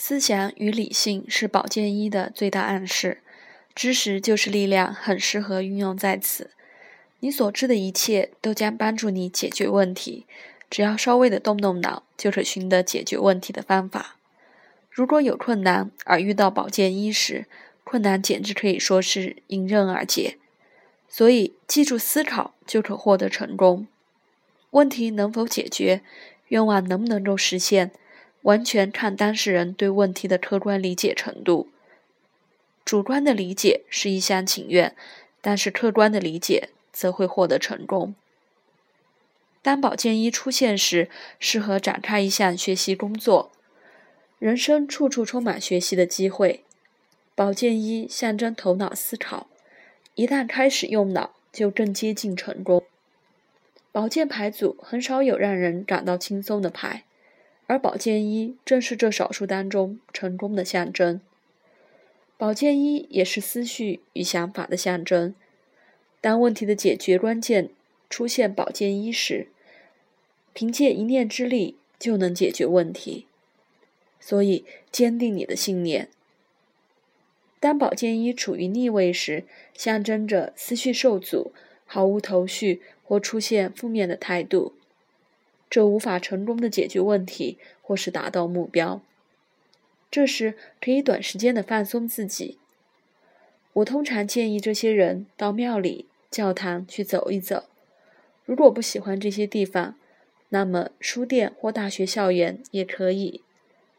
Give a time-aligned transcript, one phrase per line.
[0.00, 3.20] 思想与理性是保健医的最大暗示，
[3.74, 6.52] 知识就是力量，很适合运用在此。
[7.18, 10.24] 你所知的一切都将帮助你解决问题，
[10.70, 14.14] 只要稍微的动动脑，就可寻得解决问题的方法。
[14.88, 17.46] 如果有困难而遇到保健医时，
[17.82, 20.38] 困难简直可以说是迎刃而解。
[21.08, 23.88] 所以，记住思考就可获得成功。
[24.70, 26.02] 问题能否解决，
[26.50, 27.90] 愿望能不能够实现？
[28.48, 31.68] 完全看当事人对问题的客观理解程度。
[32.82, 34.96] 主观的理解是一厢情愿，
[35.42, 38.14] 但是客观的理解则会获得成功。
[39.60, 43.50] 当保健医出现时，适合展开一项学习工作。
[44.38, 46.64] 人生处处充满学习的机会，
[47.34, 49.48] 保健医象征头脑思考，
[50.14, 52.82] 一旦开始用脑，就更接近成功。
[53.92, 57.04] 保健牌组很少有让人感到轻松的牌。
[57.68, 61.20] 而保健医正是这少数当中成功的象征。
[62.38, 65.34] 保健医也是思绪与想法的象征。
[66.20, 67.68] 当问题的解决关键
[68.08, 69.48] 出现保健医时，
[70.54, 73.26] 凭借一念之力就能解决问题。
[74.18, 76.08] 所以，坚定你的信念。
[77.60, 81.52] 当保健医处于逆位时，象征着思绪受阻、
[81.84, 84.72] 毫无头绪或出现负面的态度。
[85.70, 89.00] 这无法成功的解决问题，或是达到目标。
[90.10, 92.58] 这时可以短时间的放松自己。
[93.74, 97.64] 我通常建议这些人到庙里、教堂去走一走。
[98.44, 99.94] 如果不喜欢这些地方，
[100.48, 103.42] 那么书店或大学校园也可以。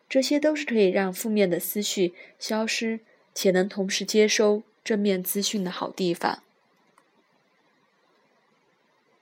[0.09, 2.99] 这些都是可以让负面的思绪消失，
[3.35, 6.41] 且能同时接收正面资讯的好地方。